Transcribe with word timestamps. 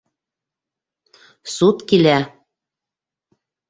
Суд 1.59 1.87
килә! 1.95 2.17